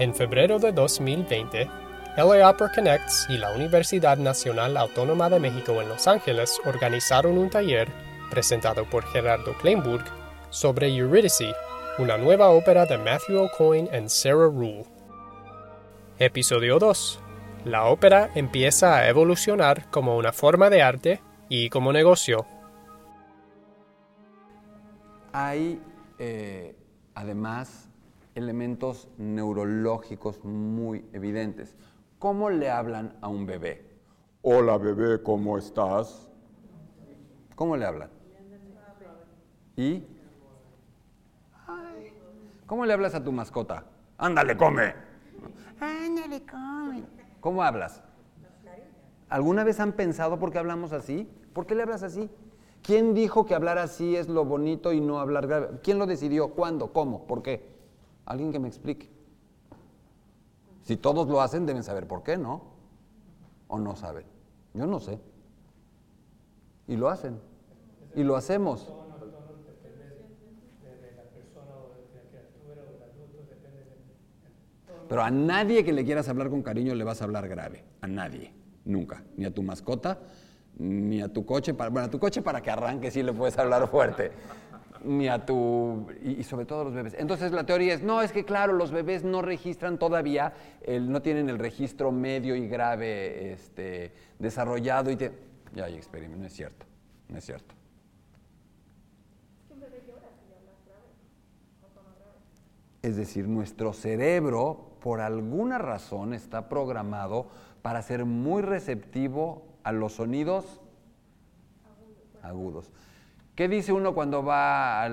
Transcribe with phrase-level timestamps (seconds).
[0.00, 1.68] En febrero de 2020,
[2.16, 7.50] LA Opera Connects y la Universidad Nacional Autónoma de México en Los Ángeles organizaron un
[7.50, 7.86] taller
[8.30, 10.02] presentado por Gerardo Kleinburg
[10.48, 11.52] sobre Eurydice,
[11.98, 14.86] una nueva ópera de Matthew O'Coin y Sarah Rule.
[16.18, 17.20] Episodio 2.
[17.66, 21.20] La ópera empieza a evolucionar como una forma de arte
[21.50, 22.46] y como negocio.
[25.34, 25.78] Hay,
[26.18, 26.74] eh,
[27.14, 27.89] además,
[28.34, 31.76] elementos neurológicos muy evidentes.
[32.18, 33.84] ¿Cómo le hablan a un bebé?
[34.42, 36.28] Hola bebé, ¿cómo estás?
[37.54, 38.10] ¿Cómo le hablan?
[39.76, 40.04] ¿Y?
[42.66, 43.84] ¿Cómo le hablas a tu mascota?
[44.18, 44.94] Ándale, come.
[45.80, 47.04] Ándale, come.
[47.40, 48.02] ¿Cómo hablas?
[49.28, 51.28] ¿Alguna vez han pensado por qué hablamos así?
[51.52, 52.28] ¿Por qué le hablas así?
[52.82, 55.80] ¿Quién dijo que hablar así es lo bonito y no hablar grave?
[55.82, 56.48] ¿Quién lo decidió?
[56.50, 56.92] ¿Cuándo?
[56.92, 57.26] ¿Cómo?
[57.26, 57.69] ¿Por qué?
[58.30, 59.08] Alguien que me explique.
[60.84, 62.62] Si todos lo hacen, deben saber por qué, ¿no?
[63.66, 64.24] ¿O no saben?
[64.72, 65.18] Yo no sé.
[66.86, 67.40] Y lo hacen.
[68.14, 68.92] Y lo hacemos.
[75.08, 77.82] Pero a nadie que le quieras hablar con cariño le vas a hablar grave.
[78.00, 78.54] A nadie.
[78.84, 79.24] Nunca.
[79.36, 80.20] Ni a tu mascota,
[80.78, 81.74] ni a tu coche.
[81.74, 84.30] Para, bueno, a tu coche para que arranque sí le puedes hablar fuerte.
[85.04, 86.06] Ni a tu...
[86.22, 87.14] Y, sobre todo a los bebés.
[87.18, 91.22] Entonces la teoría es, no, es que claro, los bebés no registran todavía, el, no
[91.22, 95.10] tienen el registro medio y grave este, desarrollado.
[95.10, 95.16] Y
[95.74, 96.40] Ya hay experimentos.
[96.40, 96.86] No es cierto.
[97.28, 97.74] No es cierto.
[103.02, 107.48] Es decir, nuestro cerebro, por alguna razón, está programado
[107.80, 110.80] para ser muy receptivo a los sonidos
[112.42, 112.90] agudos.
[113.60, 115.06] ¿Qué dice uno cuando va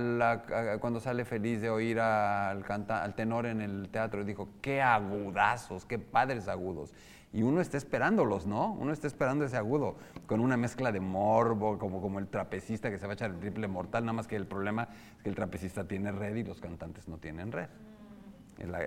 [0.79, 4.23] cuando sale feliz de oír al, al tenor en el teatro?
[4.23, 6.93] Dijo, qué agudazos, qué padres agudos.
[7.33, 8.71] Y uno está esperándolos, ¿no?
[8.71, 12.97] Uno está esperando ese agudo, con una mezcla de morbo, como, como el trapecista que
[12.97, 15.35] se va a echar el triple mortal, nada más que el problema es que el
[15.35, 17.67] trapecista tiene red y los cantantes no tienen red.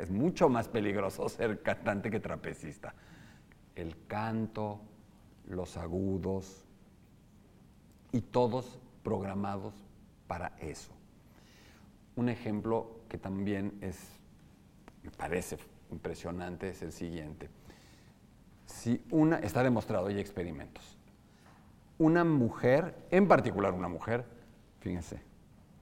[0.00, 2.94] Es mucho más peligroso ser cantante que trapecista.
[3.74, 4.80] El canto,
[5.44, 6.64] los agudos,
[8.10, 9.74] y todos programados
[10.26, 10.92] para eso.
[12.16, 13.98] Un ejemplo que también es,
[15.02, 15.58] me parece
[15.90, 17.48] impresionante es el siguiente.
[18.66, 20.96] Si una, está demostrado, hay experimentos.
[21.98, 24.24] Una mujer, en particular una mujer,
[24.80, 25.20] fíjense,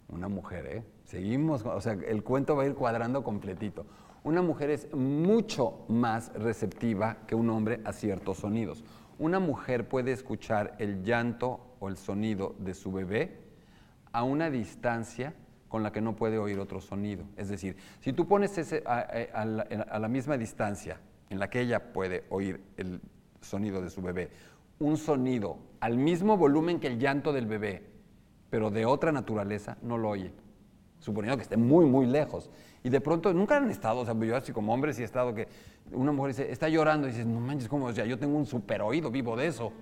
[0.08, 0.84] una mujer, ¿eh?
[1.04, 3.86] Seguimos, o sea, el cuento va a ir cuadrando completito.
[4.24, 8.84] Una mujer es mucho más receptiva que un hombre a ciertos sonidos.
[9.18, 13.38] Una mujer puede escuchar el llanto o el sonido de su bebé
[14.12, 15.34] a una distancia
[15.68, 17.24] con la que no puede oír otro sonido.
[17.36, 22.24] Es decir, si tú pones ese, a, la, misma distancia en la que ella puede
[22.30, 23.00] oír el
[23.40, 24.30] sonido de su bebé,
[24.78, 27.82] un sonido al mismo volumen que el llanto del bebé,
[28.50, 30.32] pero de otra naturaleza, no lo oye,
[30.98, 32.50] suponiendo que esté muy, muy lejos.
[32.82, 35.34] Y de pronto, nunca han estado, o sea, yo así como hombre sí he estado
[35.34, 35.48] que
[35.92, 37.86] una mujer dice, está llorando, y dices, no manches, ¿cómo?
[37.86, 39.72] O sea, yo tengo un super oído, vivo de eso.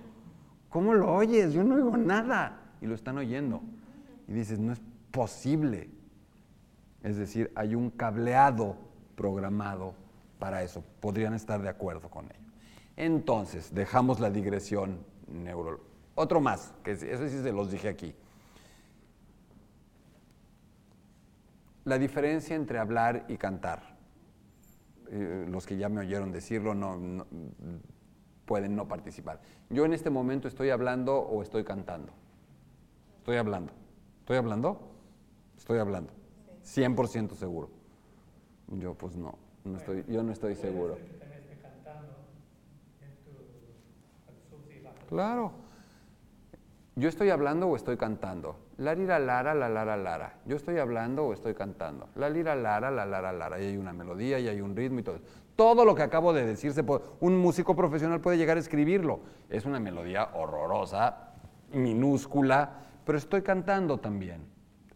[0.69, 1.53] ¿Cómo lo oyes?
[1.53, 2.61] Yo no oigo nada.
[2.81, 3.61] Y lo están oyendo.
[4.27, 5.89] Y dices, no es posible.
[7.03, 8.75] Es decir, hay un cableado
[9.15, 9.93] programado
[10.39, 10.83] para eso.
[10.99, 12.51] Podrían estar de acuerdo con ello.
[12.95, 15.87] Entonces, dejamos la digresión neurológica.
[16.15, 18.15] Otro más, que eso sí se los dije aquí.
[21.87, 23.95] La diferencia entre hablar y cantar.
[25.09, 27.25] Eh, los que ya me oyeron decirlo no,
[28.43, 29.39] pueden no participar.
[29.69, 32.11] Yo en este momento estoy hablando o estoy cantando.
[33.19, 33.71] Estoy hablando.
[34.19, 34.81] ¿Estoy hablando?
[35.57, 36.11] Estoy hablando.
[36.65, 37.69] 100% seguro.
[38.67, 40.97] Yo pues no, no estoy, yo no estoy seguro.
[45.07, 45.53] Claro.
[46.97, 48.66] Yo estoy hablando o estoy cantando.
[48.77, 50.33] La lira lara, la lara lara.
[50.45, 52.09] Yo estoy hablando o estoy cantando.
[52.15, 53.59] La lira lara, la lara lara.
[53.59, 55.19] Y hay una melodía y hay un ritmo y todo.
[55.55, 56.85] Todo lo que acabo de decirse,
[57.19, 59.21] un músico profesional puede llegar a escribirlo.
[59.49, 61.31] Es una melodía horrorosa,
[61.73, 64.45] minúscula, pero estoy cantando también.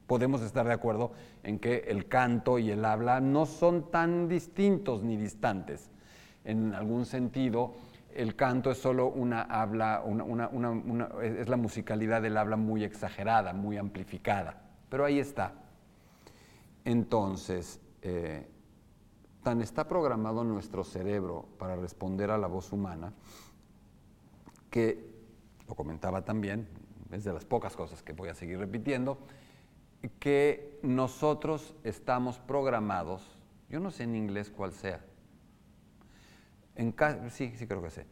[0.06, 5.02] Podemos estar de acuerdo en que el canto y el habla no son tan distintos
[5.02, 5.90] ni distantes.
[6.44, 7.74] En algún sentido,
[8.16, 10.04] el canto es solo una habla,
[11.22, 15.54] es la musicalidad del habla muy exagerada, muy amplificada, pero ahí está.
[16.84, 18.48] Entonces, eh,
[19.44, 23.14] tan está programado nuestro cerebro para responder a la voz humana
[24.70, 25.12] que,
[25.68, 26.68] lo comentaba también,
[27.12, 29.18] es de las pocas cosas que voy a seguir repitiendo,
[30.20, 33.38] que nosotros estamos programados,
[33.70, 35.02] yo no sé en inglés cuál sea,
[36.76, 36.96] En
[37.30, 38.06] sí, sí creo que sé.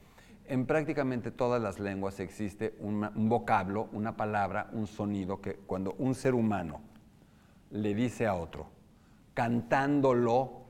[0.45, 6.15] En prácticamente todas las lenguas existe un vocablo, una palabra, un sonido que cuando un
[6.15, 6.81] ser humano
[7.69, 8.67] le dice a otro,
[9.35, 10.63] cantándolo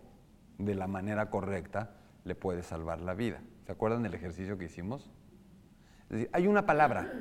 [0.57, 1.91] de la manera correcta,
[2.25, 3.39] le puede salvar la vida.
[3.65, 5.09] ¿Se acuerdan del ejercicio que hicimos?
[6.03, 7.13] Es decir, hay una palabra,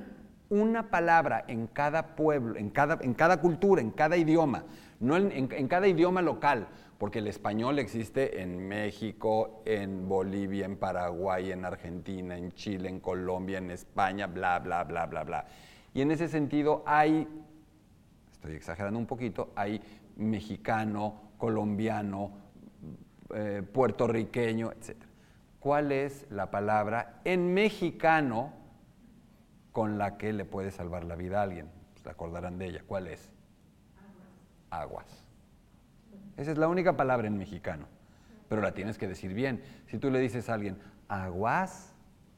[0.49, 4.65] una palabra en cada pueblo, en cada, en cada cultura, en cada idioma,
[4.99, 6.67] no en cada idioma local,
[6.99, 12.99] porque el español existe en México, en Bolivia, en Paraguay, en Argentina, en Chile, en
[12.99, 15.47] Colombia, en España, bla, bla, bla, bla, bla.
[15.95, 17.29] Y en ese sentido hay,
[18.33, 19.81] estoy exagerando un poquito, hay
[20.17, 22.33] mexicano, colombiano,
[23.33, 24.97] eh, puertorriqueño, etc.
[25.61, 28.53] ¿Cuál es la palabra en mexicano
[29.71, 31.71] con la que le puede salvar la vida a alguien?
[32.03, 32.83] Se acordarán de ella.
[32.85, 33.31] ¿Cuál es?
[34.71, 35.28] Aguas.
[36.39, 37.87] Esa es la única palabra en mexicano,
[38.49, 39.61] pero la tienes que decir bien.
[39.89, 41.93] Si tú le dices a alguien aguas,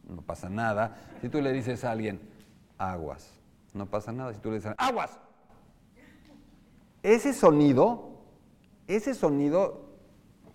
[0.09, 0.97] no pasa nada.
[1.21, 2.19] Si tú le dices a alguien
[2.79, 3.39] aguas,
[3.75, 4.33] no pasa nada.
[4.33, 5.21] Si tú le dices aguas,
[7.03, 8.23] ese sonido,
[8.87, 9.91] ese sonido,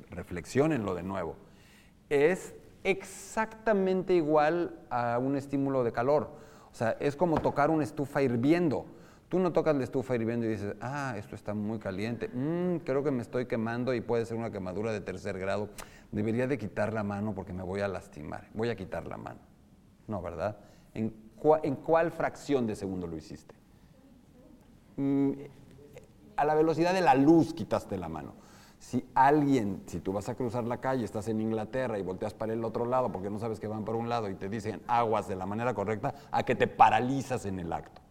[0.10, 1.36] reflexionenlo de nuevo,
[2.10, 6.32] es exactamente igual a un estímulo de calor.
[6.72, 8.88] O sea, es como tocar una estufa hirviendo.
[9.30, 13.04] Tú no tocas la estufa hirviendo y dices, ah, esto está muy caliente, mm, creo
[13.04, 15.70] que me estoy quemando y puede ser una quemadura de tercer grado.
[16.12, 18.48] Debería de quitar la mano porque me voy a lastimar.
[18.54, 19.40] Voy a quitar la mano.
[20.08, 20.58] No, ¿verdad?
[20.94, 23.56] ¿En, cuál fracción de segundo lo hiciste?
[24.98, 25.32] Mm,
[26.38, 28.34] a la velocidad de la luz quitaste la mano.
[28.80, 32.54] Si alguien, si tú vas a cruzar la calle, estás en Inglaterra y volteas para
[32.54, 35.28] el otro lado porque no sabes que van por un lado y te dicen aguas
[35.28, 38.05] de la manera correcta, a que te paralizas en el acto.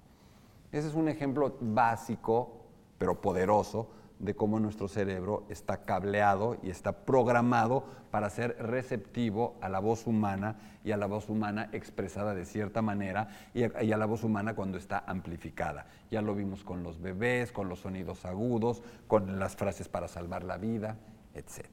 [0.75, 2.65] Ese es un ejemplo básico,
[2.99, 9.69] pero poderoso, de cómo nuestro cerebro está cableado y está programado para ser receptivo a
[9.69, 14.07] la voz humana y a la voz humana expresada de cierta manera y a, la
[14.07, 15.87] voz humana cuando está amplificada.
[16.11, 20.43] Ya lo vimos con los bebés, con los sonidos agudos, con las frases para salvar
[20.43, 20.97] la vida,
[21.35, 21.69] etc.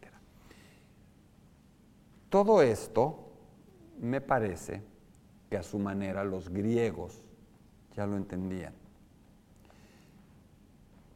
[2.29, 3.31] Todo esto
[3.99, 4.83] me parece
[5.49, 7.23] que a su manera los griegos
[7.95, 8.79] ya lo entendían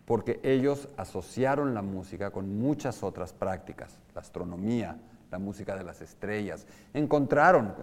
[0.06, 4.98] porque ellos asociaron la música con muchas otras prácticas, la astronomía,
[5.32, 7.74] la música de las estrellas, encontraron,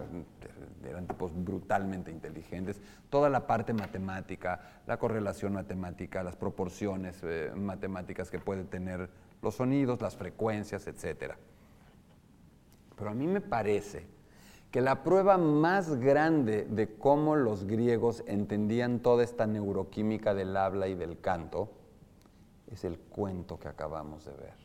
[0.87, 8.31] eran tipos brutalmente inteligentes, toda la parte matemática, la correlación matemática, las proporciones eh, matemáticas
[8.31, 9.09] que pueden tener
[9.41, 11.33] los sonidos, las frecuencias, etc.
[12.95, 14.07] Pero a mí me parece
[14.71, 20.87] que la prueba más grande de cómo los griegos entendían toda esta neuroquímica del habla
[20.87, 21.69] y del canto,
[22.73, 24.55] es el cuento que acabamos de ver.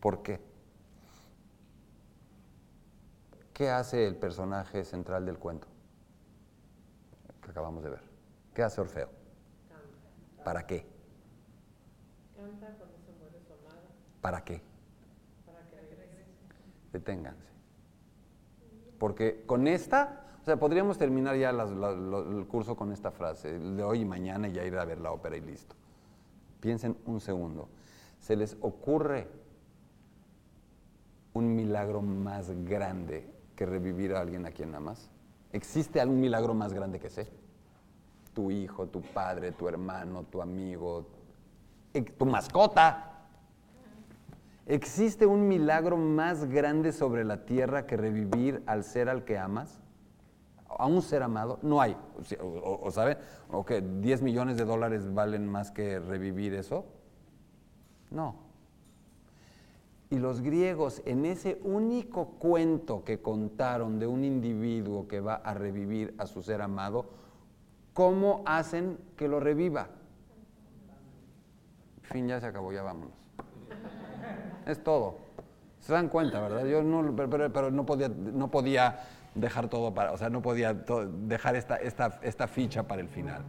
[0.00, 0.40] ¿Por qué?
[3.52, 5.68] ¿Qué hace el personaje central del cuento
[7.42, 8.02] que acabamos de ver?
[8.54, 9.10] ¿Qué hace Orfeo?
[10.42, 10.86] ¿Para qué?
[12.36, 13.82] Canta cuando se muere su amada.
[14.20, 14.62] ¿Para qué?
[15.46, 16.30] Para que regrese.
[16.92, 17.48] Deténganse.
[18.98, 24.00] Porque con esta, o sea, podríamos terminar ya el curso con esta frase, de hoy
[24.00, 25.76] y mañana y ya ir a ver la ópera y listo.
[26.64, 27.68] Piensen un segundo.
[28.18, 29.28] ¿Se les ocurre
[31.34, 35.10] un milagro más grande que revivir a alguien a quien amas?
[35.52, 37.28] ¿Existe algún milagro más grande que ese?
[38.32, 41.06] Tu hijo, tu padre, tu hermano, tu amigo,
[42.16, 43.26] tu mascota.
[44.64, 49.82] ¿Existe un milagro más grande sobre la tierra que revivir al ser al que amas?
[50.78, 51.96] A un ser amado, no hay.
[52.40, 53.18] O, saben,
[53.50, 56.84] o que 10 millones de dólares valen más que revivir eso.
[58.10, 58.36] No.
[60.10, 65.54] Y los griegos, en ese único cuento que contaron de un individuo que va a
[65.54, 67.06] revivir a su ser amado,
[67.92, 69.88] ¿cómo hacen que lo reviva?
[72.02, 73.14] Fin, ya se acabó, ya vámonos.
[74.66, 75.16] Es todo.
[75.80, 76.64] Se dan cuenta, ¿verdad?
[76.64, 79.00] Yo no, pero, no podía, no podía
[79.34, 83.42] dejar todo para, o sea, no podía dejar esta, esta, esta, ficha para el final.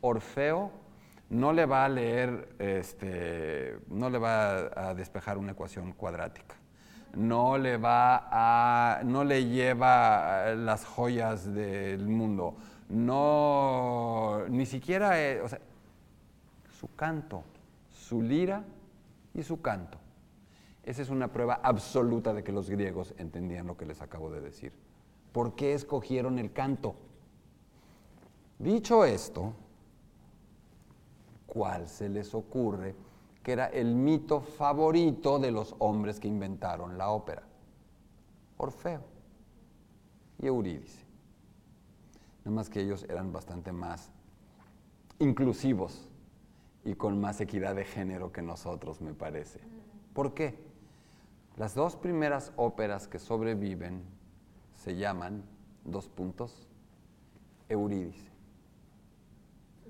[0.00, 0.70] Orfeo
[1.30, 6.54] no le va a leer, este, no le va a despejar una ecuación cuadrática,
[7.14, 12.56] no le va a, no le lleva las joyas del mundo,
[12.88, 15.58] no, ni siquiera, eh, o sea,
[16.78, 17.42] su canto,
[17.90, 18.62] su lira
[19.34, 19.98] y su canto
[20.86, 24.40] esa es una prueba absoluta de que los griegos entendían lo que les acabo de
[24.40, 24.72] decir.
[25.32, 26.94] ¿Por qué escogieron el canto?
[28.60, 29.52] Dicho esto,
[31.44, 32.94] ¿cuál se les ocurre
[33.42, 37.42] que era el mito favorito de los hombres que inventaron la ópera?
[38.56, 39.02] Orfeo
[40.40, 41.04] y Eurídice.
[42.44, 44.12] Nada más que ellos eran bastante más
[45.18, 46.08] inclusivos
[46.84, 49.58] y con más equidad de género que nosotros, me parece.
[50.14, 50.65] ¿Por qué?
[51.56, 54.02] Las dos primeras óperas que sobreviven
[54.74, 55.42] se llaman,
[55.84, 56.68] dos puntos,
[57.70, 58.30] Eurídice,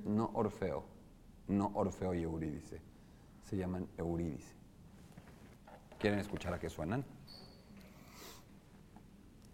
[0.04, 0.84] no Orfeo,
[1.48, 2.80] no Orfeo y Eurídice,
[3.42, 4.54] se llaman Eurídice.
[5.98, 7.04] ¿Quieren escuchar a qué suenan?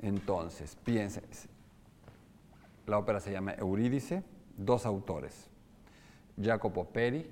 [0.01, 1.25] Entonces, piensen,
[2.87, 4.23] la ópera se llama Eurídice,
[4.59, 5.49] dos autores,
[6.39, 7.27] Jacopo Peri,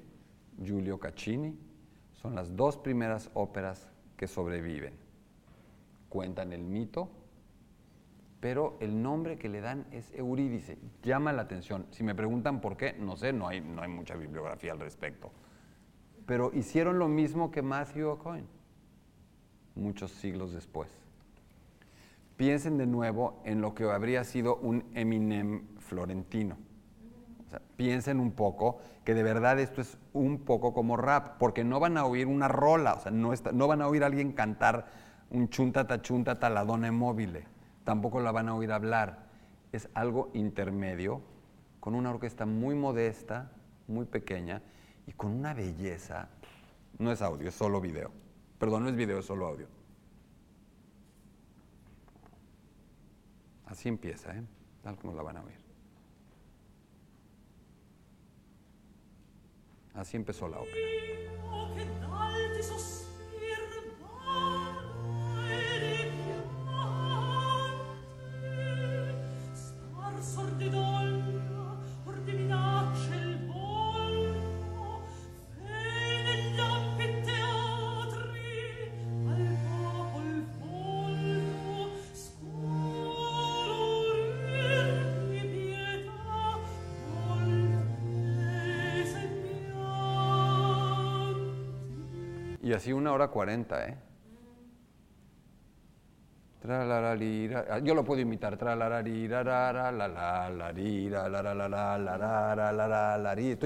[0.63, 1.59] Giulio Caccini,
[2.15, 3.90] son las dos primeras óperas
[4.21, 4.93] que sobreviven.
[6.11, 7.09] Cuentan el mito,
[8.39, 10.77] pero el nombre que le dan es Eurídice.
[11.03, 11.87] Llama la atención.
[11.91, 15.31] Si me preguntan por qué, no sé, no hay, no hay mucha bibliografía al respecto.
[16.27, 18.45] Pero hicieron lo mismo que Matthew O'Coin,
[19.75, 20.91] muchos siglos después.
[22.37, 26.59] Piensen de nuevo en lo que habría sido un Eminem florentino
[27.77, 31.97] piensen un poco que de verdad esto es un poco como rap, porque no van
[31.97, 34.87] a oír una rola, o sea, no, no van a oír a alguien cantar
[35.31, 37.45] un chuntata chuntata la dona móvil,
[37.85, 39.31] tampoco la van a oír hablar.
[39.73, 41.23] Es algo intermedio,
[41.79, 43.53] con una orquesta muy modesta,
[43.87, 44.63] muy pequeña
[45.07, 46.29] y con una belleza.
[46.99, 48.11] No es audio, es solo video.
[48.59, 49.67] Perdón, no es video, es solo audio.
[53.67, 54.43] Así empieza, ¿eh?
[54.83, 55.70] tal como la van a oír.
[60.01, 60.77] Así empezó la ópera.
[92.71, 93.97] Y así una hora cuarenta, ¿eh?
[97.83, 98.53] Yo lo puedo imitar.
[98.53, 98.71] Estoy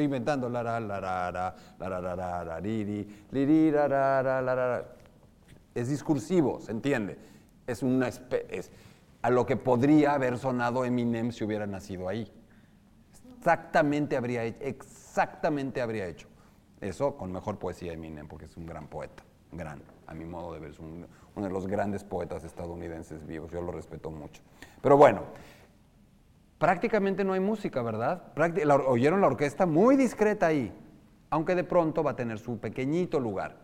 [0.05, 0.49] inventando.
[5.75, 7.19] Es discursivo, ¿se entiende?
[7.67, 8.71] Es una es
[9.21, 12.33] a lo que podría haber sonado Eminem si hubiera nacido ahí.
[13.37, 16.29] Exactamente habría hecho, exactamente habría hecho.
[16.85, 19.23] Eso con mejor poesía de Eminem, porque es un gran poeta,
[19.53, 23.63] gran, a mi modo de ver, es uno de los grandes poetas estadounidenses vivos, yo
[23.63, 24.43] lo respeto mucho.
[24.83, 25.23] Pero bueno,
[26.59, 28.25] prácticamente no hay música, ¿verdad?
[28.87, 30.75] oyeron la orquesta muy discreta ahí,
[31.31, 33.61] aunque de pronto va a tener su pequeñito lugar.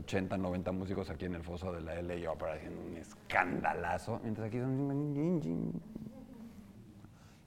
[0.00, 4.48] 80, 90 músicos aquí en el foso de la LA Opera haciendo un escandalazo, mientras
[4.48, 5.80] aquí son...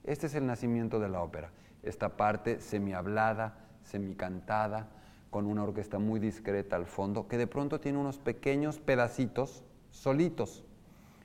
[0.04, 1.50] Este es el nacimiento de la ópera,
[1.82, 4.88] esta parte semi-hablada, semi-cantada,
[5.30, 10.64] con una orquesta muy discreta al fondo, que de pronto tiene unos pequeños pedacitos solitos.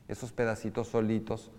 [0.08, 1.52] Esos pedacitos solitos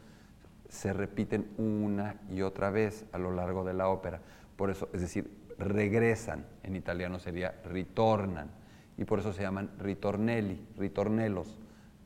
[0.69, 4.21] se repiten una y otra vez a lo largo de la ópera.
[4.57, 8.60] Por eso, es decir, regresan, en italiano sería ritornan
[9.01, 11.57] y por eso se llaman ritornelli, ritornelos,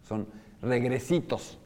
[0.04, 0.28] son
[0.62, 1.58] regresitos.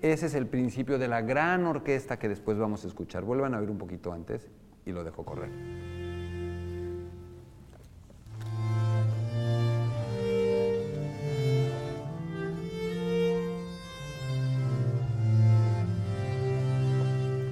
[0.00, 3.24] Ese es el principio de la gran orquesta que después vamos a escuchar.
[3.24, 4.48] Vuelvan a ver un poquito antes
[4.86, 5.50] y lo dejo correr.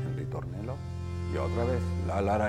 [0.06, 0.76] El ritornelo
[1.34, 2.48] y otra vez la la la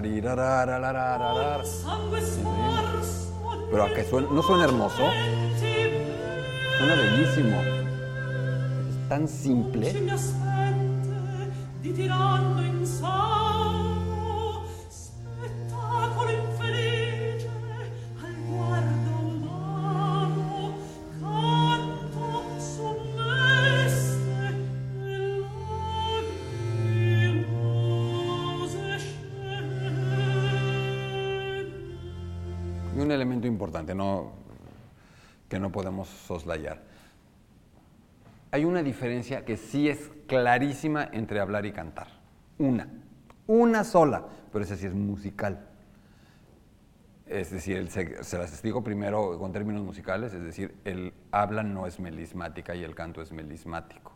[3.69, 5.09] pero a que suena, no suena hermoso,
[6.77, 7.62] suena bellísimo.
[8.89, 9.93] Es tan simple.
[35.58, 36.84] Que no podemos soslayar.
[38.52, 42.10] Hay una diferencia que sí es clarísima entre hablar y cantar.
[42.60, 42.88] Una.
[43.48, 44.28] Una sola.
[44.52, 45.68] Pero esa sí es musical.
[47.26, 52.00] Es decir, se, las digo primero con términos musicales, es decir, el habla no es
[52.00, 54.14] melismática y el canto es melismático.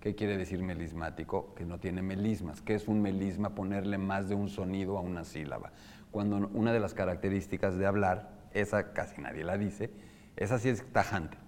[0.00, 1.54] ¿Qué quiere decir melismático?
[1.54, 2.62] Que no tiene melismas.
[2.62, 3.54] ¿Qué es un melisma?
[3.54, 5.70] Ponerle más de un sonido a una sílaba.
[6.10, 9.90] Cuando una de las características de hablar, esa casi nadie la dice,
[10.36, 11.38] esa sí es tajante.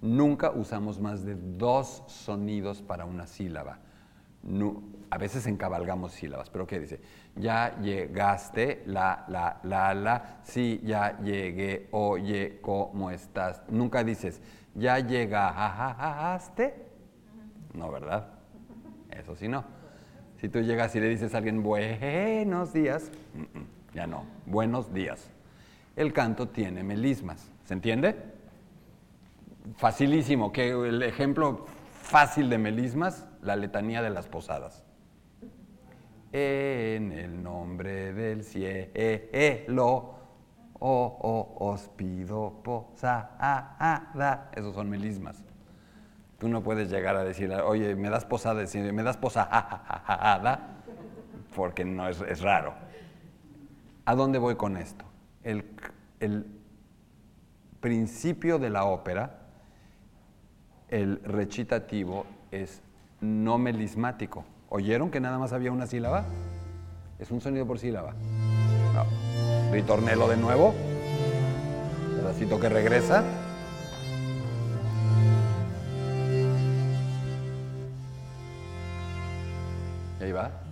[0.00, 3.78] Nunca usamos más de dos sonidos para una sílaba.
[5.10, 7.00] a veces encabalgamos sílabas, pero ¿qué dice?
[7.36, 13.62] Ya llegaste, la, la, la, la, sí, ya llegué, oye, ¿cómo estás?
[13.68, 14.42] Nunca dices,
[14.74, 16.74] ya llegaste.
[17.72, 18.28] No, ¿verdad?
[19.10, 19.64] Eso sí no.
[20.40, 23.10] Si tú llegas y le dices a alguien buenos días,
[23.94, 25.30] ya no, buenos días.
[25.96, 28.16] El canto tiene melismas, ¿se entiende?
[29.76, 31.66] Facilísimo, que el ejemplo
[32.02, 34.84] fácil de melismas, la letanía de las posadas.
[36.32, 40.14] En el nombre del cielo,
[40.78, 44.50] oh, oh, os pido posada.
[44.54, 45.42] Esos son melismas.
[46.38, 50.60] Tú no puedes llegar a decir, oye, me das posada, me das posada,
[51.56, 52.74] porque no es, es, raro.
[54.04, 55.04] ¿A dónde voy con esto?
[55.42, 55.64] El,
[56.20, 56.46] el
[57.84, 59.40] principio de la ópera,
[60.88, 62.80] el recitativo, es
[63.20, 64.46] no melismático.
[64.70, 66.24] ¿Oyeron que nada más había una sílaba?
[67.18, 68.14] Es un sonido por sílaba.
[68.94, 69.70] No.
[69.70, 70.74] Ritornelo de nuevo.
[72.16, 73.22] Pedacito que regresa.
[80.22, 80.63] ahí va.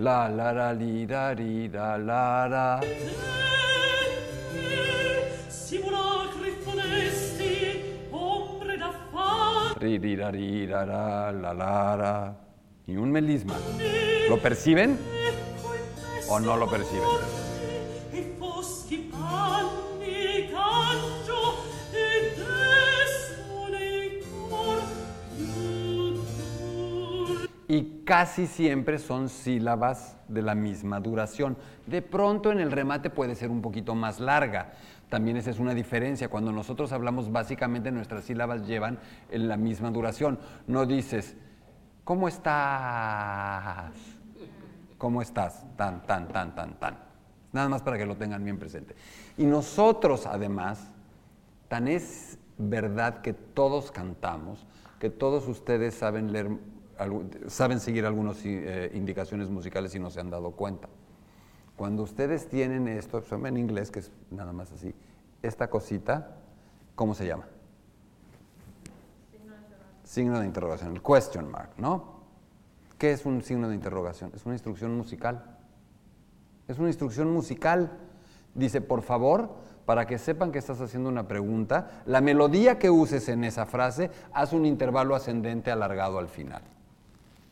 [0.00, 2.78] La la la li da ri da la la.
[9.80, 12.36] Ri ri da ri da la la la la.
[12.86, 13.54] Y un melisma.
[14.28, 14.96] ¿Lo perciben
[16.28, 17.37] o no lo perciben?
[28.08, 31.58] Casi siempre son sílabas de la misma duración.
[31.84, 34.72] De pronto en el remate puede ser un poquito más larga.
[35.10, 36.30] También esa es una diferencia.
[36.30, 38.98] Cuando nosotros hablamos, básicamente nuestras sílabas llevan
[39.30, 40.38] en la misma duración.
[40.66, 41.36] No dices,
[42.02, 43.92] ¿cómo estás?
[44.96, 45.66] ¿Cómo estás?
[45.76, 46.96] Tan, tan, tan, tan, tan.
[47.52, 48.96] Nada más para que lo tengan bien presente.
[49.36, 50.94] Y nosotros, además,
[51.68, 54.66] tan es verdad que todos cantamos,
[54.98, 56.48] que todos ustedes saben leer
[57.46, 60.88] saben seguir algunas eh, indicaciones musicales y no se han dado cuenta.
[61.76, 64.94] Cuando ustedes tienen esto, en inglés, que es nada más así,
[65.42, 66.36] esta cosita,
[66.96, 67.46] ¿cómo se llama?
[69.30, 70.02] Signo de interrogación.
[70.02, 72.18] Signo de interrogación, el question mark, ¿no?
[72.98, 74.32] ¿Qué es un signo de interrogación?
[74.34, 75.56] Es una instrucción musical.
[76.66, 77.96] Es una instrucción musical.
[78.54, 79.54] Dice, por favor,
[79.86, 84.10] para que sepan que estás haciendo una pregunta, la melodía que uses en esa frase,
[84.32, 86.62] haz un intervalo ascendente alargado al final.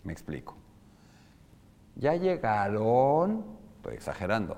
[0.06, 0.54] Me explico.
[1.96, 3.44] Ya llegaron,
[3.78, 4.56] estoy exagerando.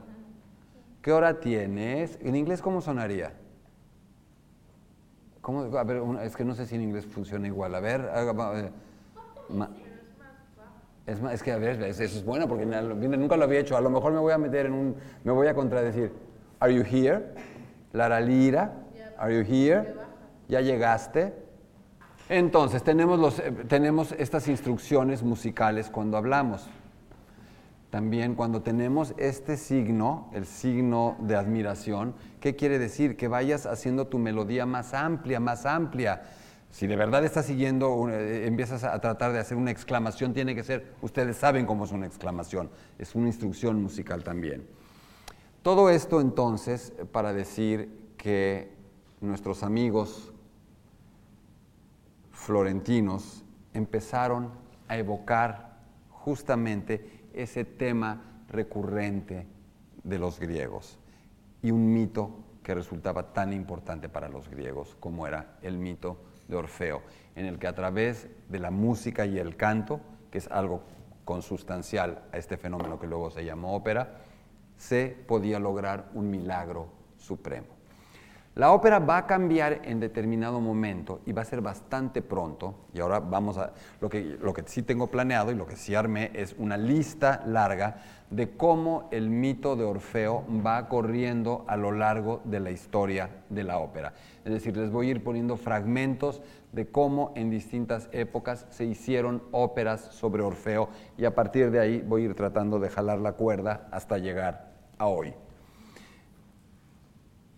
[1.00, 2.18] ¿Qué hora tienes?
[2.20, 3.32] ¿En inglés cómo sonaría?
[5.40, 5.62] ¿Cómo?
[5.78, 7.74] A ver, es que no sé si en inglés funciona igual.
[7.74, 8.70] A ver, eh,
[11.06, 13.74] es, es que a ver, eso es bueno porque nunca lo había hecho.
[13.74, 16.12] A lo mejor me voy a meter en un, me voy a contradecir.
[16.60, 17.24] Are you here?
[17.94, 18.70] Lara Lira.
[19.16, 19.94] Are you here?
[20.46, 21.47] ¿Ya llegaste?
[22.28, 26.68] Entonces, tenemos, eh, tenemos estas instrucciones musicales cuando hablamos.
[27.90, 33.16] También cuando tenemos este signo, el signo de admiración, ¿qué quiere decir?
[33.16, 36.22] Que vayas haciendo tu melodía más amplia, más amplia.
[36.70, 40.62] Si de verdad estás siguiendo, eh, empiezas a tratar de hacer una exclamación, tiene que
[40.64, 44.66] ser, ustedes saben cómo es una exclamación, es una instrucción musical también.
[45.62, 47.88] Todo esto entonces para decir
[48.18, 48.70] que
[49.22, 50.30] nuestros amigos
[52.38, 54.50] florentinos empezaron
[54.86, 59.46] a evocar justamente ese tema recurrente
[60.04, 60.98] de los griegos
[61.62, 62.30] y un mito
[62.62, 67.02] que resultaba tan importante para los griegos como era el mito de Orfeo,
[67.34, 70.82] en el que a través de la música y el canto, que es algo
[71.24, 74.22] consustancial a este fenómeno que luego se llamó ópera,
[74.76, 77.77] se podía lograr un milagro supremo.
[78.58, 82.74] La ópera va a cambiar en determinado momento y va a ser bastante pronto.
[82.92, 85.94] Y ahora vamos a, lo que, lo que sí tengo planeado y lo que sí
[85.94, 91.92] armé es una lista larga de cómo el mito de Orfeo va corriendo a lo
[91.92, 94.14] largo de la historia de la ópera.
[94.44, 96.42] Es decir, les voy a ir poniendo fragmentos
[96.72, 102.00] de cómo en distintas épocas se hicieron óperas sobre Orfeo y a partir de ahí
[102.04, 105.32] voy a ir tratando de jalar la cuerda hasta llegar a hoy.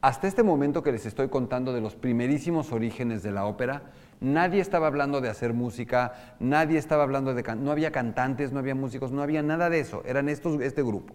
[0.00, 3.82] Hasta este momento que les estoy contando de los primerísimos orígenes de la ópera,
[4.20, 7.42] nadie estaba hablando de hacer música, nadie estaba hablando de...
[7.56, 11.14] no había cantantes, no había músicos, no había nada de eso, eran estos, este grupo.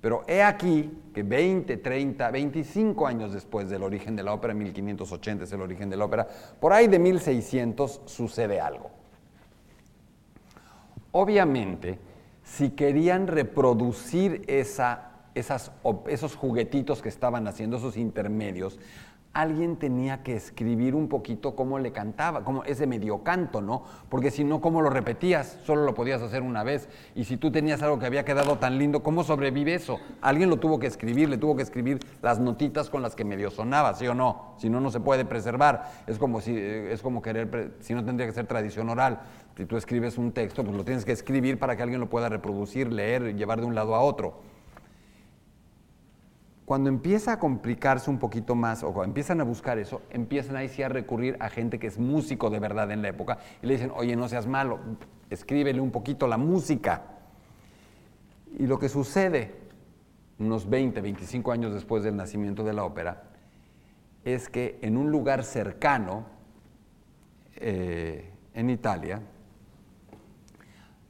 [0.00, 5.44] Pero he aquí que 20, 30, 25 años después del origen de la ópera, 1580
[5.44, 6.26] es el origen de la ópera,
[6.58, 8.90] por ahí de 1600 sucede algo.
[11.12, 11.98] Obviamente,
[12.42, 15.72] si querían reproducir esa, esas,
[16.08, 18.78] esos juguetitos que estaban haciendo, esos intermedios,
[19.32, 23.84] alguien tenía que escribir un poquito cómo le cantaba, como ese medio canto, ¿no?
[24.08, 25.60] Porque si no, ¿cómo lo repetías?
[25.64, 26.88] Solo lo podías hacer una vez.
[27.14, 30.00] Y si tú tenías algo que había quedado tan lindo, ¿cómo sobrevive eso?
[30.20, 33.50] Alguien lo tuvo que escribir, le tuvo que escribir las notitas con las que medio
[33.50, 34.54] sonaba, ¿sí o no?
[34.58, 35.92] Si no, no se puede preservar.
[36.08, 39.20] Es como, si, eh, es como querer, si no tendría que ser tradición oral.
[39.56, 42.28] Si tú escribes un texto, pues lo tienes que escribir para que alguien lo pueda
[42.28, 44.49] reproducir, leer, llevar de un lado a otro.
[46.70, 50.84] Cuando empieza a complicarse un poquito más o empiezan a buscar eso, empiezan ahí sí
[50.84, 53.90] a recurrir a gente que es músico de verdad en la época y le dicen,
[53.92, 54.78] oye, no seas malo,
[55.30, 57.02] escríbele un poquito la música.
[58.56, 59.52] Y lo que sucede
[60.38, 63.24] unos 20, 25 años después del nacimiento de la ópera
[64.24, 66.26] es que en un lugar cercano,
[67.56, 69.20] eh, en Italia,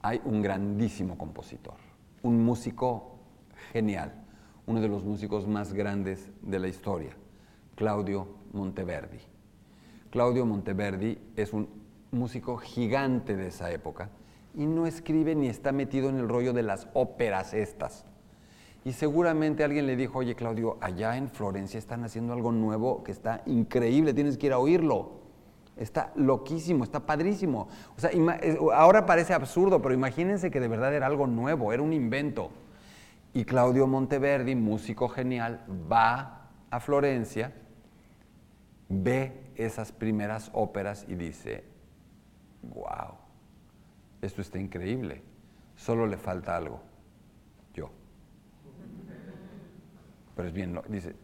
[0.00, 1.74] hay un grandísimo compositor,
[2.22, 3.18] un músico
[3.74, 4.19] genial
[4.70, 7.10] uno de los músicos más grandes de la historia,
[7.74, 9.18] Claudio Monteverdi.
[10.10, 11.68] Claudio Monteverdi es un
[12.12, 14.10] músico gigante de esa época
[14.54, 18.04] y no escribe ni está metido en el rollo de las óperas estas.
[18.84, 23.10] Y seguramente alguien le dijo, oye Claudio, allá en Florencia están haciendo algo nuevo que
[23.10, 25.18] está increíble, tienes que ir a oírlo.
[25.76, 27.66] Está loquísimo, está padrísimo.
[27.96, 28.12] O sea,
[28.72, 32.52] ahora parece absurdo, pero imagínense que de verdad era algo nuevo, era un invento.
[33.32, 37.52] Y Claudio Monteverdi, músico genial, va a Florencia,
[38.88, 41.64] ve esas primeras óperas y dice,
[42.62, 43.14] wow,
[44.20, 45.22] esto está increíble,
[45.76, 46.82] solo le falta algo,
[47.72, 47.90] yo.
[50.34, 51.14] Pero es bien, dice,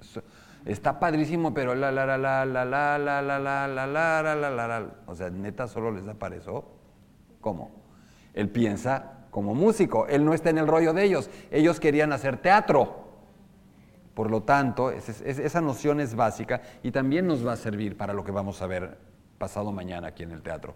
[0.64, 4.94] está padrísimo, pero la la la la la la la la la la la la
[5.06, 6.64] o sea, neta solo les apareció,
[7.40, 7.70] ¿cómo?
[8.32, 10.06] Él piensa como músico.
[10.06, 11.28] Él no está en el rollo de ellos.
[11.50, 13.04] Ellos querían hacer teatro.
[14.14, 18.24] Por lo tanto, esa noción es básica y también nos va a servir para lo
[18.24, 18.96] que vamos a ver
[19.36, 20.74] pasado mañana aquí en el teatro.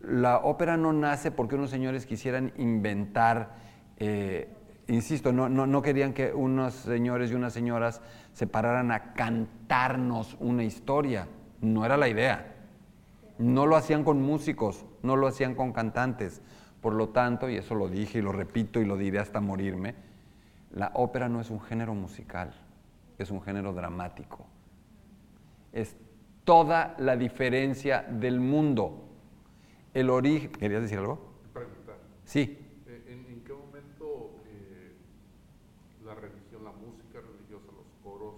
[0.00, 3.56] La ópera no nace porque unos señores quisieran inventar,
[3.96, 4.48] eh,
[4.86, 8.00] insisto, no, no, querían que unos señores y unas señoras
[8.32, 11.26] se pararan a cantarnos una historia.
[11.60, 12.54] No era la idea.
[13.38, 16.42] No lo hacían con músicos, no lo hacían con cantantes,
[16.80, 19.94] por lo tanto, y eso lo dije y lo repito y lo diré hasta morirme,
[20.70, 22.52] la ópera no es un género musical,
[23.18, 24.46] es un género dramático.
[25.72, 25.96] Es
[26.44, 29.04] toda la diferencia del mundo.
[29.92, 30.52] El origen...
[30.52, 31.18] ¿Querías decir algo?
[31.52, 31.96] Preguntar.
[32.24, 32.58] Sí.
[32.86, 34.94] Eh, ¿En, qué momento eh,
[36.04, 38.34] la religión, la música religiosa, los coros,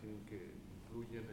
[0.00, 0.54] tienen que
[0.88, 1.30] influyen en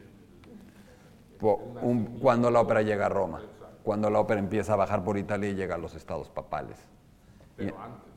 [1.40, 3.40] el, cuando la ópera llega a Roma
[3.88, 6.76] cuando la ópera empieza a bajar por Italia y llega a los estados papales.
[7.56, 8.12] Pero antes,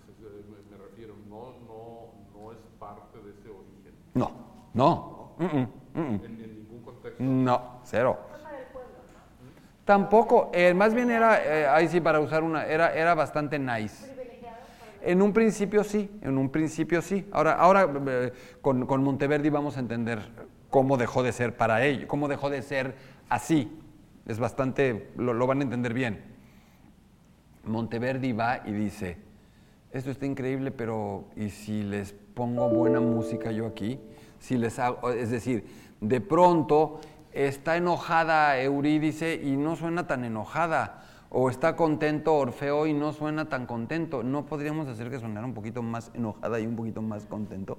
[0.70, 3.94] me, refiero, no, no, no, es parte de ese origen.
[4.14, 4.34] No,
[4.74, 5.32] no.
[5.40, 5.70] En,
[6.58, 7.24] ningún contexto.
[7.24, 8.20] No, cero.
[9.86, 14.14] Tampoco, eh, más bien era, eh, ahí sí para usar una, era, era bastante nice.
[15.02, 17.30] En un principio sí, en un principio sí.
[17.32, 20.20] Ahora, ahora eh, con, con Monteverdi vamos a entender
[20.70, 22.94] cómo dejó de ser para ello, cómo dejó de ser
[23.30, 23.72] así.
[24.32, 26.24] Es bastante, lo, van a entender bien.
[27.66, 29.18] Monteverdi va y dice,
[29.92, 34.00] esto está increíble, pero ¿y si les pongo buena música yo aquí?
[34.40, 35.66] Si les hago, es decir,
[36.00, 37.02] de pronto
[37.34, 43.50] está enojada Eurídice y no suena tan enojada, o está contento Orfeo y no suena
[43.50, 44.24] tan contento.
[44.24, 47.78] ¿No podríamos hacer que sonara un poquito más enojada y un poquito más contento?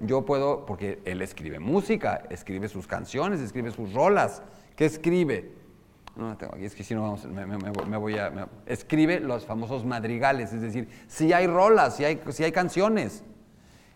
[0.00, 4.42] Yo puedo, porque él escribe música, escribe sus canciones, escribe sus rolas.
[4.76, 5.63] ¿Qué escribe?
[6.16, 8.48] No la tengo aquí, es que si no vamos, me, voy a...
[8.66, 13.24] escribe los famosos madrigales, es decir, si hay rolas, si hay, si hay canciones.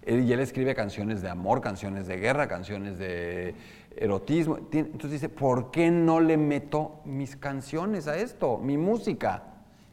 [0.05, 3.55] y él escribe canciones de amor, canciones de guerra, canciones de
[3.97, 4.59] erotismo.
[4.73, 9.45] Entonces dice, ¿por qué no le meto mis canciones a esto, mi música?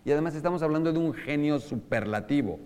[0.03, 2.59] Y además estamos hablando de un genio superlativo.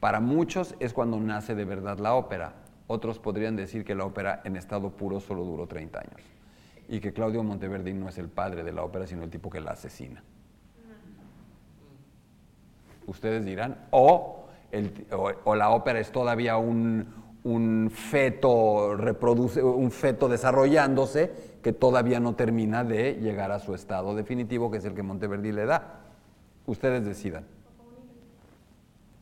[0.00, 2.54] Para muchos es cuando nace de verdad la ópera.
[2.88, 6.35] Otros podrían decir que la ópera en estado puro solo duró 30 años
[6.88, 9.60] y que Claudio Monteverdi no es el padre de la ópera, sino el tipo que
[9.60, 10.22] la asesina.
[13.06, 14.46] Ustedes dirán, o,
[15.44, 17.06] o, la ópera es todavía un,
[17.44, 24.14] un feto reproduce, un feto desarrollándose que todavía no termina de llegar a su estado
[24.16, 26.00] definitivo, que es el que Monteverdi le da.
[26.66, 27.44] Ustedes decidan.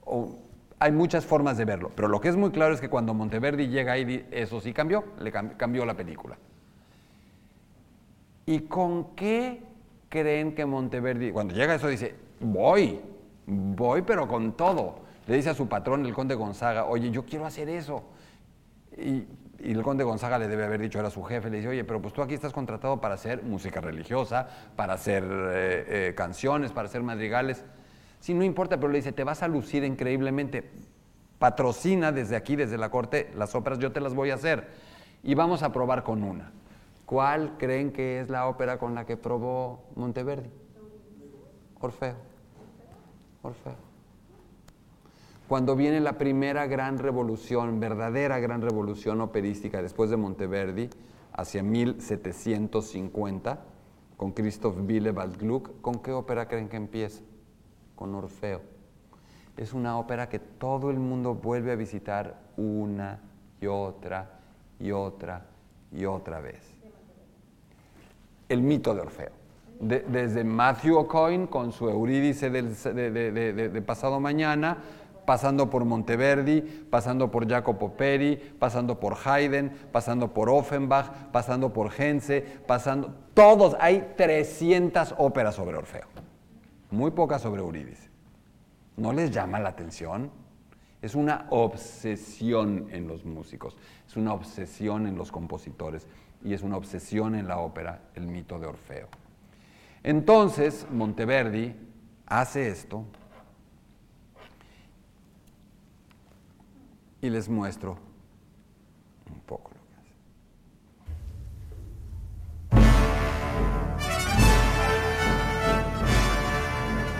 [0.04, 0.38] O-
[0.78, 3.68] hay muchas formas de verlo, pero lo que es muy claro es que cuando Monteverdi
[3.68, 6.36] llega ahí, eso sí cambió, le cam- cambió la película.
[8.46, 9.62] ¿Y con qué
[10.08, 13.00] creen que Monteverdi, cuando llega eso dice, voy,
[13.46, 15.04] voy pero con todo?
[15.26, 18.04] Le dice a su patrón, el conde Gonzaga, oye, yo quiero hacer eso.
[18.96, 19.24] Y,
[19.62, 22.12] el conde Gonzaga le debe haber dicho, era su jefe, le dice, oye, pero pues
[22.12, 27.02] tú aquí estás contratado para hacer música religiosa, para hacer eh, eh, canciones, para hacer
[27.02, 27.64] madrigales.
[28.20, 30.70] Sí, no importa, pero le dice, te vas a lucir increíblemente.
[31.38, 34.68] Patrocina desde aquí, desde la corte, las óperas, yo te las voy a hacer.
[35.22, 36.52] Y vamos a probar con una.
[37.06, 40.48] ¿Cuál creen que es la ópera con la que probó Monteverdi?
[41.80, 42.16] Orfeo.
[43.42, 43.76] Orfeo.
[45.46, 50.88] Cuando viene la primera gran revolución, verdadera gran revolución operística después de Monteverdi,
[51.34, 53.62] hacia 1750,
[54.16, 57.22] con Christoph Willibald Gluck, ¿con qué ópera creen que empieza?
[57.94, 58.62] Con Orfeo.
[59.58, 63.20] Es una ópera que todo el mundo vuelve a visitar una
[63.60, 64.40] y otra
[64.78, 65.46] y otra
[65.92, 66.73] y otra vez
[68.48, 69.30] el mito de Orfeo.
[69.80, 74.78] De- desde Matthew O'Coin con su Eurídice del- de, pasado mañana,
[75.26, 81.90] pasando por Monteverdi, pasando por Jacopo Peri, pasando por Haydn, pasando por Offenbach, pasando por
[81.98, 83.14] Hense, pasando...
[83.34, 86.06] Todos, hay 300 óperas sobre Orfeo,
[86.90, 88.10] muy pocas sobre Eurídice.
[88.96, 90.30] ¿No les llama la atención?
[91.02, 93.76] Es una obsesión en los músicos,
[94.06, 96.06] es una obsesión en los compositores
[96.44, 99.08] y es una obsesión en la ópera, el mito de Orfeo.
[100.02, 101.74] Entonces, Monteverdi
[102.26, 103.06] hace esto
[107.22, 107.96] y les muestro
[109.32, 109.94] un poco lo que
[112.80, 112.84] hace.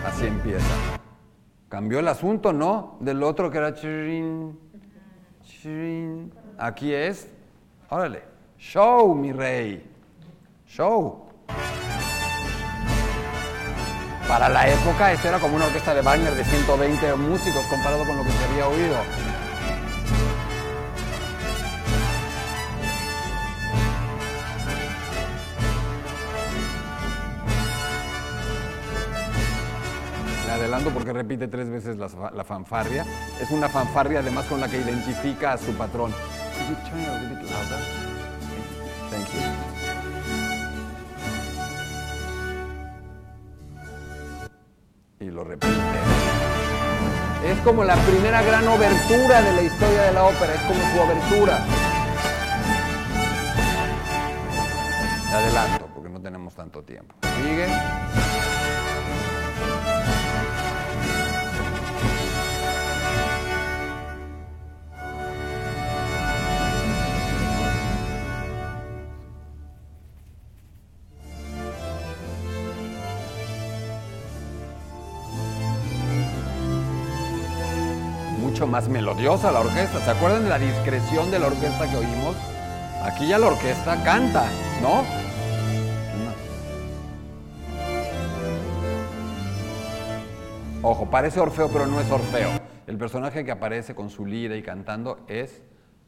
[0.05, 0.99] Así empieza.
[1.67, 2.97] Cambió el asunto, ¿no?
[2.99, 4.59] Del otro que era chirin,
[5.41, 6.31] chirin.
[6.59, 7.27] Aquí es,
[7.89, 9.83] órale, show, mi rey,
[10.67, 11.25] show.
[14.27, 18.17] Para la época, esta era como una orquesta de Wagner de 120 músicos comparado con
[18.17, 18.95] lo que se había oído.
[30.47, 33.05] Me adelanto porque repite tres veces la, la fanfarria.
[33.39, 36.11] Es una fanfarria además con la que identifica a su patrón.
[45.25, 45.73] Y lo repite.
[47.45, 50.99] Es como la primera gran obertura de la historia de la ópera, es como su
[50.99, 51.65] obertura.
[55.33, 57.15] Adelanto porque no tenemos tanto tiempo.
[57.41, 57.65] Sigue.
[78.55, 79.99] Mucho más melodiosa la orquesta.
[79.99, 82.37] ¿Se acuerdan de la discreción de la orquesta que oímos?
[83.03, 84.45] Aquí ya la orquesta canta,
[84.81, 85.03] ¿no?
[90.81, 92.47] Ojo, parece Orfeo, pero no es Orfeo.
[92.87, 95.61] El personaje que aparece con su lira y cantando es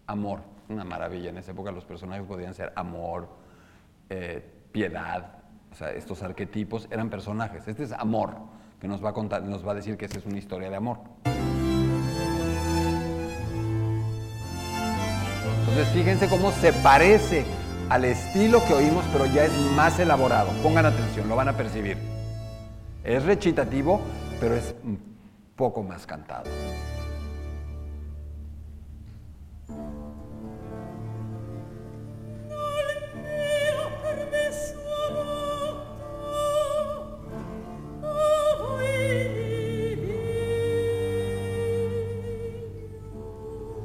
[0.05, 0.39] Amor.
[0.69, 1.31] Una maravilla.
[1.31, 3.27] En esa época los personajes podían ser amor,
[4.09, 5.33] eh, piedad.
[5.69, 7.67] O sea, estos arquetipos eran personajes.
[7.67, 8.37] Este es Amor,
[8.79, 10.77] que nos va a contar, nos va a decir que esa es una historia de
[10.77, 10.99] amor.
[15.67, 17.45] Entonces fíjense cómo se parece
[17.89, 20.49] al estilo que oímos, pero ya es más elaborado.
[20.63, 21.97] Pongan atención, lo van a percibir.
[23.03, 23.99] Es recitativo,
[24.39, 24.97] pero es un
[25.57, 26.49] poco más cantado.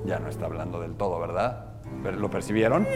[0.05, 1.72] Ya no está hablando del todo, ¿verdad?
[2.03, 2.87] ¿Pero ¿Lo percibieron?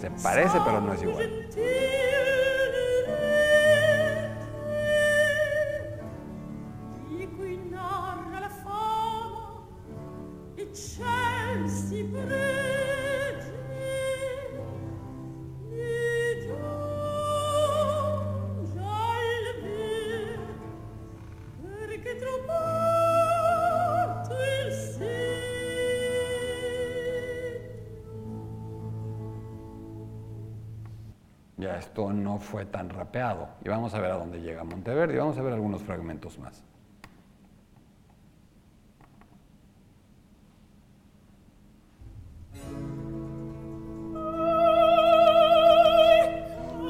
[0.00, 1.46] Se parece, pero no es igual.
[31.96, 33.48] No fue tan rapeado.
[33.64, 35.16] Y vamos a ver a dónde llega Monteverdi.
[35.16, 36.62] Vamos a ver algunos fragmentos más.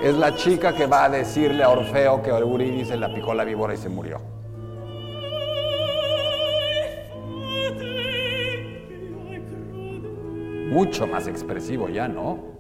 [0.03, 3.75] Es la chica que va a decirle a Orfeo que Eurídice la picó la víbora
[3.75, 4.21] y se murió.
[10.69, 12.56] Mucho más expresivo ya, ¿no?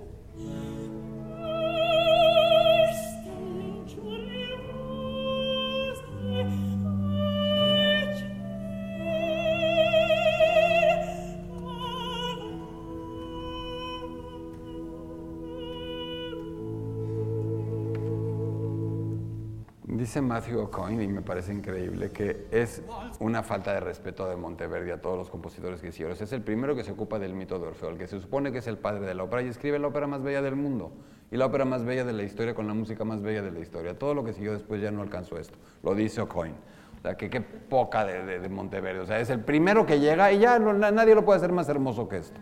[20.06, 22.80] Dice Matthew O'Coin, y me parece increíble, que es
[23.18, 26.12] una falta de respeto de Monteverdi a todos los compositores que hicieron.
[26.16, 28.58] Es el primero que se ocupa del mito de Orfeo, el que se supone que
[28.58, 30.92] es el padre de la ópera y escribe la ópera más bella del mundo
[31.32, 33.58] y la ópera más bella de la historia con la música más bella de la
[33.58, 33.98] historia.
[33.98, 35.58] Todo lo que siguió después ya no alcanzó esto.
[35.82, 36.52] Lo dice O'Coin.
[36.98, 39.00] O sea, que qué poca de, de- Monteverdi.
[39.00, 42.08] O sea, es el primero que llega y ya nadie lo puede hacer más hermoso
[42.08, 42.38] que esto.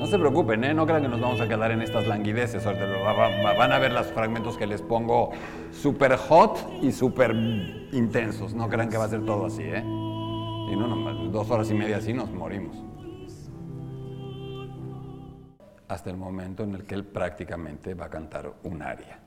[0.00, 0.72] No se preocupen, ¿eh?
[0.72, 2.64] no crean que nos vamos a quedar en estas languideces.
[2.64, 5.30] Van a ver los fragmentos que les pongo
[5.72, 7.32] súper hot y súper
[7.92, 8.54] intensos.
[8.54, 9.82] No crean que va a ser todo así, ¿eh?
[9.84, 12.82] Y no, dos horas y media así nos morimos.
[15.86, 19.18] Hasta el momento en el que él prácticamente va a cantar un aria.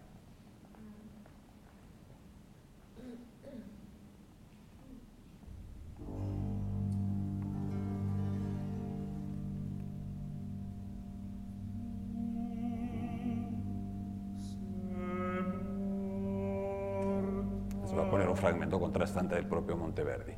[18.14, 20.36] Poner un fragmento contrastante del propio Monteverdi.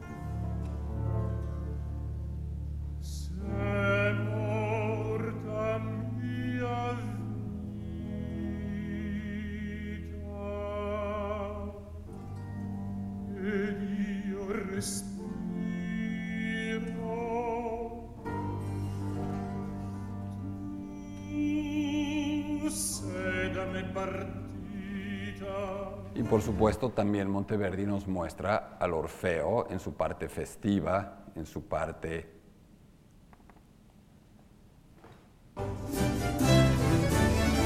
[26.56, 32.30] Supuesto también Monteverdi nos muestra al Orfeo en su parte festiva, en su parte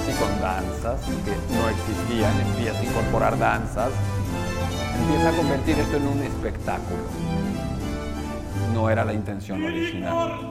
[0.08, 3.92] y con danzas que no existían, empieza a incorporar danzas,
[5.04, 7.04] empieza a convertir esto en un espectáculo.
[8.74, 10.50] No era la intención original.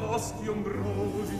[0.00, 1.36] Posti ombrosi.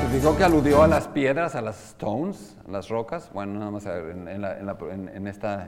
[0.00, 3.30] Se fijó que aludió a las piedras, a las stones, a las rocas.
[3.32, 5.26] Bueno, nada más en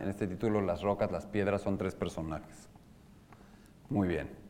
[0.08, 2.68] este título, las rocas, las piedras son tres personajes.
[3.88, 4.45] Muy bien.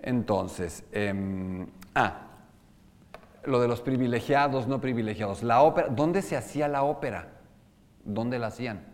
[0.00, 2.22] Entonces, em, ah,
[3.44, 5.42] lo de los privilegiados, no privilegiados.
[5.42, 7.28] La ópera, ¿dónde se hacía la ópera?
[8.04, 8.84] ¿Dónde la hacían?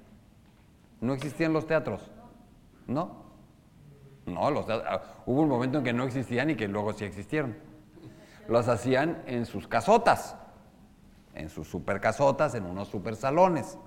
[1.01, 2.11] ¿No existían los teatros?
[2.87, 3.25] ¿No?
[4.27, 7.05] No, los teat- ah, hubo un momento en que no existían y que luego sí
[7.05, 7.57] existieron
[8.47, 10.37] los hacían en sus casotas,
[11.35, 13.79] en sus super casotas, en unos super salones.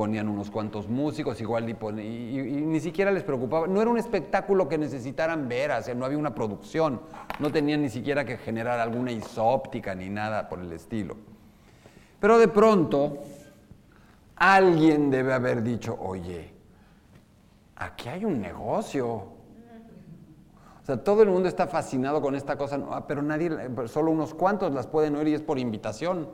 [0.00, 3.66] Ponían unos cuantos músicos, igual y, ni siquiera les preocupaba.
[3.66, 7.02] No era un espectáculo que necesitaran ver, o sea, no había una producción,
[7.38, 11.16] no tenían ni siquiera que generar alguna isóptica ni nada por el estilo.
[12.18, 13.18] Pero de pronto,
[14.36, 16.50] alguien debe haber dicho, oye,
[17.76, 19.06] aquí hay un negocio.
[19.06, 23.50] O sea, todo el mundo está fascinado con esta cosa, ah, pero nadie,
[23.84, 26.26] solo unos cuantos las pueden oír y es por invitación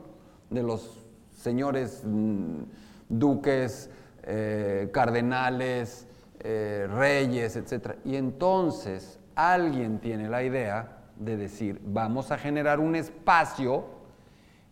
[0.51, 2.61] de los señores mm,
[3.09, 3.89] duques,
[4.23, 6.07] eh, cardenales,
[6.39, 7.95] eh, reyes, etc.
[8.05, 13.85] Y entonces alguien tiene la idea de decir, vamos a generar un espacio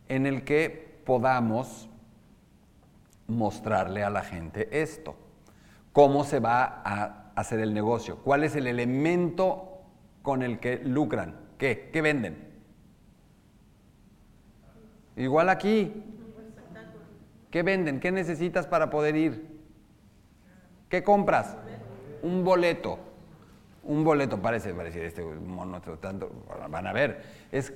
[0.08, 1.90] en el que podamos
[3.28, 5.16] mostrarle a la gente esto.
[5.94, 8.18] ¿Cómo se va a hacer el negocio?
[8.18, 9.82] ¿Cuál es el elemento
[10.22, 11.36] con el que lucran?
[11.58, 11.90] ¿Qué?
[11.92, 12.56] ¿Qué venden?
[15.16, 16.04] Igual aquí.
[17.56, 18.02] ¿Qué venden?
[18.02, 19.48] ¿Qué necesitas para poder ir?
[20.90, 21.56] ¿Qué compras?
[22.22, 23.00] Un boleto.
[23.84, 26.30] Un boleto, parece, parece este mono tanto,
[26.70, 27.72] van a ver, es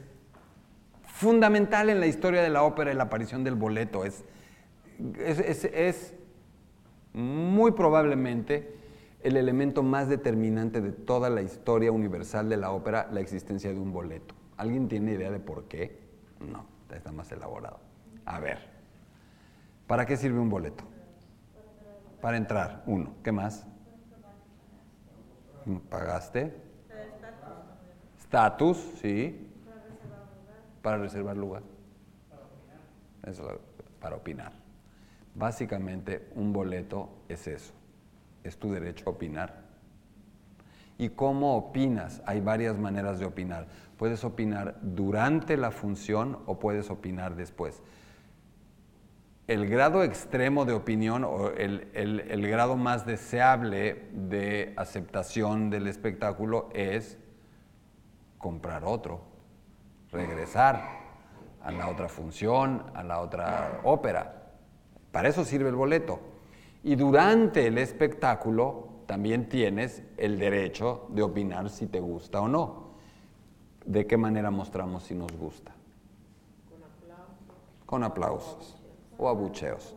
[1.06, 4.04] Fundamental en la historia de la ópera la aparición del boleto.
[4.04, 4.26] Es,
[5.18, 6.14] es, es- es
[7.14, 8.76] muy probablemente
[9.24, 13.80] el elemento más determinante de toda la historia universal de la ópera, la existencia de
[13.80, 14.36] un boleto.
[14.58, 16.02] ¿Alguien tiene idea de por qué?
[16.42, 17.80] No, está más elaborado.
[18.26, 18.79] A ver,
[19.90, 20.84] ¿para qué sirve un boleto?
[22.22, 23.16] Para entrar, uno.
[23.24, 23.66] ¿Qué más?
[25.90, 26.56] ¿Pagaste?
[28.20, 29.50] Estatus, sí.
[30.84, 31.64] Para reservar lugar.
[33.24, 33.60] Eso,
[34.00, 34.52] para opinar.
[35.34, 37.74] Básicamente, un boleto es eso.
[38.44, 39.70] Es tu derecho a opinar.
[41.00, 42.22] ¿Y cómo opinas?
[42.28, 43.66] Hay varias maneras de opinar.
[43.98, 47.82] Puedes opinar durante la función o puedes opinar después.
[49.50, 55.88] El grado extremo de opinión o el, el- el grado más deseable de aceptación del
[55.88, 57.18] espectáculo es
[58.38, 59.22] comprar otro,
[60.12, 61.00] regresar
[61.64, 64.52] a la otra función, a la otra ópera.
[65.12, 66.20] Para eso sirve el boleto.
[66.84, 72.92] Y durante el espectáculo también tienes el derecho de opinar si te gusta o no.
[73.84, 75.72] ¿De qué manera mostramos si nos gusta?
[77.88, 78.79] Con aplausos
[79.20, 79.96] o abucheos.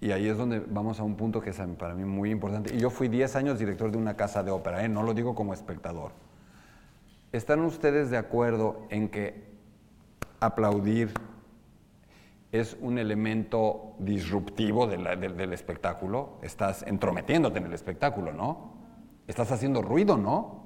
[0.00, 2.74] Y ahí es donde vamos a un punto que es para mí muy importante.
[2.74, 4.88] Y yo fui 10 años director de una casa de ópera, ¿eh?
[4.88, 6.12] no lo digo como espectador.
[7.32, 9.48] ¿Están ustedes de acuerdo en que
[10.40, 11.12] aplaudir
[12.52, 16.38] es un elemento disruptivo del- espectáculo?
[16.42, 18.72] Estás entrometiéndote en el espectáculo, ¿no?
[19.26, 20.62] Estás haciendo ruido, ¿no?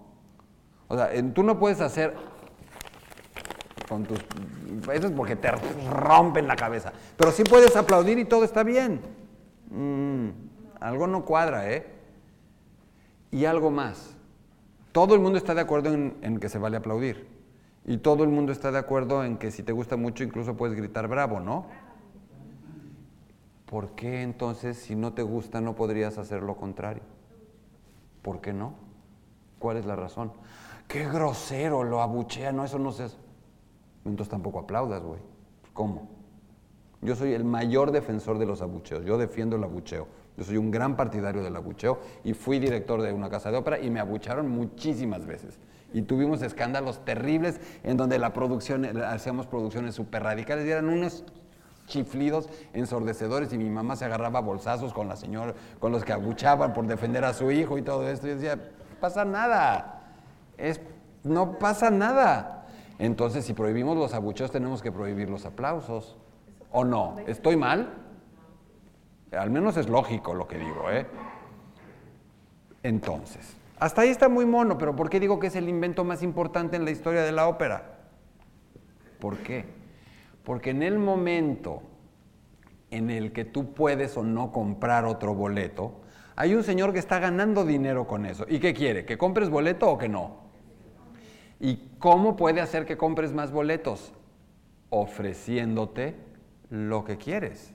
[0.89, 2.15] O sea, tú no puedes hacer
[3.89, 4.19] con tus...
[4.93, 5.51] Eso es porque te
[5.91, 6.93] rompen la cabeza.
[7.17, 9.01] Pero sí puedes aplaudir y todo está bien.
[9.71, 10.29] Mm,
[10.81, 11.87] algo no cuadra, ¿eh?
[13.31, 14.17] Y algo más.
[14.93, 17.29] Todo el mundo está de acuerdo en, en que se vale aplaudir.
[17.85, 20.77] Y todo el mundo está de acuerdo en que si te gusta mucho incluso puedes
[20.77, 21.67] gritar bravo, ¿no?
[23.67, 27.03] ¿Por qué entonces si no te gusta no podrías hacer lo contrario?
[28.21, 28.75] ¿Por qué no?
[29.59, 30.33] ¿Cuál es la razón?
[30.87, 33.17] Qué grosero, lo abuchea, no, eso no se hace.
[34.05, 35.21] Entonces tampoco aplaudas, güey.
[35.73, 36.09] ¿Cómo?
[37.01, 40.07] Yo soy el mayor defensor de los abucheos, yo defiendo el abucheo.
[40.37, 43.79] Yo soy un gran partidario del abucheo y fui director de una casa de ópera
[43.81, 45.59] y me abucharon muchísimas veces.
[45.93, 51.25] Y tuvimos escándalos terribles en donde la producción, hacíamos producciones súper radicales y eran unos
[51.87, 56.73] chiflidos ensordecedores y mi mamá se agarraba bolsazos con la señora, con los que abuchaban
[56.73, 58.29] por defender a su hijo y todo esto.
[58.29, 58.59] Y decía,
[59.01, 60.03] pasa nada,
[60.57, 60.81] es,
[61.25, 62.62] no pasa nada.
[63.03, 66.17] Entonces, si prohibimos los abucheos, tenemos que prohibir los aplausos.
[66.71, 67.17] ¿O no?
[67.27, 67.95] ¿Estoy mal?
[69.33, 71.05] Al menos es lógico lo que digo, ¿eh?
[72.85, 76.23] Entonces, hasta ahí está muy mono, pero ¿por qué digo que es el invento más
[76.23, 77.99] importante en la historia de la ópera?
[79.19, 79.65] ¿Por qué?
[80.45, 81.83] Porque en el momento
[82.93, 86.03] en el que tú puedes o no comprar otro boleto,
[86.37, 88.47] hay un señor que está ganando dinero con eso.
[88.49, 89.05] ¿Y qué quiere?
[89.05, 90.52] ¿Que compres boleto o que no?
[91.63, 94.13] ¿Y cómo puede hacer que compres más boletos?
[94.91, 96.17] Ofreciéndote
[96.71, 97.73] lo que quieres.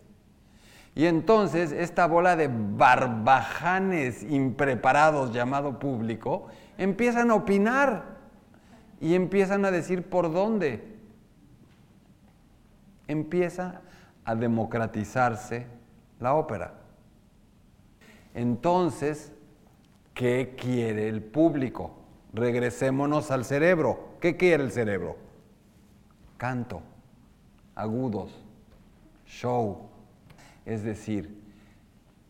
[0.94, 8.18] Y entonces esta bola de barbajanes impreparados llamado público empiezan a opinar
[9.00, 10.98] y empiezan a decir por dónde.
[13.08, 13.84] Empieza
[14.26, 15.66] a democratizarse
[16.20, 16.74] la ópera.
[18.34, 19.32] Entonces,
[20.14, 21.97] ¿qué quiere el público?
[22.34, 24.18] Regresémonos al cerebro.
[24.22, 25.18] ¿Qué quiere el cerebro?
[26.38, 26.82] Canto,
[27.76, 28.32] agudos,
[29.26, 29.90] show.
[30.66, 31.42] Es decir,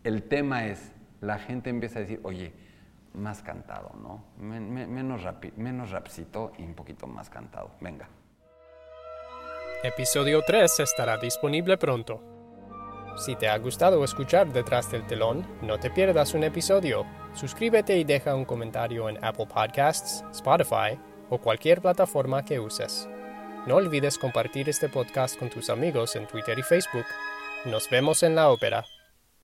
[0.04, 0.92] el tema es,
[1.22, 2.54] la gente empieza a decir, oye,
[3.14, 4.24] más cantado, ¿no?
[4.40, 7.72] Men- men- menos, rapi- menos rapcito y un poquito más cantado.
[7.82, 8.08] Venga.
[9.84, 12.22] Episodio 3 estará disponible pronto.
[13.18, 17.06] Si te ha gustado escuchar Detrás del telón, no te pierdas un episodio.
[17.38, 20.98] Suscríbete y deja un comentario en Apple Podcasts, Spotify
[21.30, 23.08] o cualquier plataforma que uses.
[23.68, 27.06] No olvides compartir este podcast con tus amigos en Twitter y Facebook.
[27.66, 28.86] Nos vemos en la ópera.